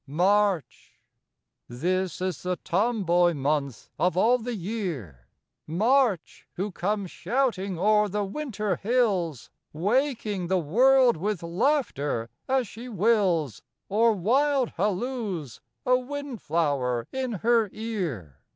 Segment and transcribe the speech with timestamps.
[0.09, 0.95] III March
[1.69, 5.27] This is the tomboy month of all the year,
[5.67, 12.89] March, who comes shouting o'er the winter hills, Waking the world with laughter, as she
[12.89, 18.39] wills, Or wild halloos, a windflower in her ear.